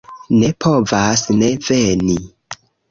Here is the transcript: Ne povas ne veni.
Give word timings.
Ne 0.37 0.49
povas 0.65 1.25
ne 1.43 1.53
veni. 1.69 2.21